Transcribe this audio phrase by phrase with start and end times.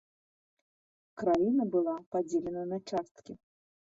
[1.21, 3.37] Краіна была падзелена на часткі.